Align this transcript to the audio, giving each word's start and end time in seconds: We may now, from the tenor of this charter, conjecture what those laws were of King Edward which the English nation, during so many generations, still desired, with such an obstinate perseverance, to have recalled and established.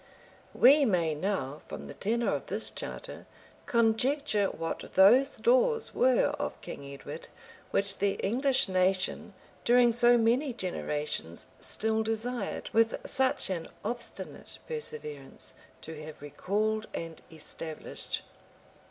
We 0.55 0.83
may 0.83 1.13
now, 1.13 1.61
from 1.67 1.85
the 1.85 1.93
tenor 1.93 2.33
of 2.33 2.47
this 2.47 2.71
charter, 2.71 3.27
conjecture 3.67 4.47
what 4.47 4.79
those 4.95 5.45
laws 5.45 5.93
were 5.93 6.33
of 6.39 6.59
King 6.61 6.83
Edward 6.91 7.27
which 7.69 7.99
the 7.99 8.13
English 8.13 8.67
nation, 8.67 9.35
during 9.63 9.91
so 9.91 10.17
many 10.17 10.53
generations, 10.53 11.45
still 11.59 12.01
desired, 12.01 12.71
with 12.73 12.97
such 13.07 13.51
an 13.51 13.67
obstinate 13.85 14.57
perseverance, 14.67 15.53
to 15.83 16.01
have 16.01 16.19
recalled 16.19 16.87
and 16.95 17.21
established. 17.31 18.23